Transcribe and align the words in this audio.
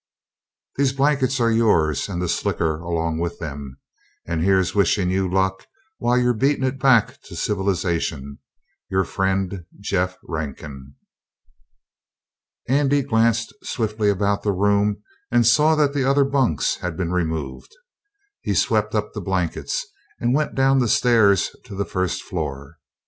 These 0.77 0.93
blankets 0.93 1.39
are 1.39 1.51
yours 1.51 2.09
and 2.09 2.19
the 2.23 2.27
slicker 2.27 2.79
along 2.79 3.19
with 3.19 3.37
them 3.37 3.77
and 4.25 4.41
heres 4.43 4.73
wishin 4.73 5.11
you 5.11 5.31
luck 5.31 5.67
while 5.99 6.17
youre 6.17 6.33
beatin 6.33 6.63
it 6.63 6.79
back 6.79 7.21
to 7.21 7.35
civlizashun. 7.35 8.39
your 8.89 9.03
friend, 9.03 9.63
JEFF 9.79 10.17
RANKIN. 10.23 10.95
Andy 12.67 13.03
glanced 13.03 13.53
swiftly 13.61 14.09
about 14.09 14.41
the 14.41 14.53
room 14.53 15.03
and 15.29 15.45
saw 15.45 15.75
that 15.75 15.93
the 15.93 16.03
other 16.09 16.23
bunks 16.25 16.77
had 16.77 16.97
been 16.97 17.11
removed. 17.11 17.69
He 18.41 18.55
swept 18.55 18.95
up 18.95 19.13
the 19.13 19.21
blankets 19.21 19.85
and 20.19 20.33
went 20.33 20.55
down 20.55 20.79
the 20.79 20.87
stairs 20.87 21.55
to 21.65 21.75
the 21.75 21.85
first 21.85 22.23
floor. 22.23 22.79